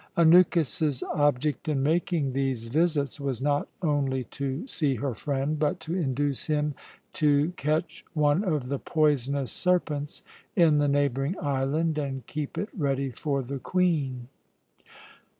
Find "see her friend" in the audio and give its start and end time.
4.65-5.59